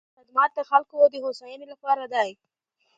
خدمت 0.15 0.49
د 0.57 0.59
خلکو 0.69 0.97
د 1.13 1.15
هوساینې 1.25 1.65
لپاره 1.73 2.03
دی. 2.13 2.29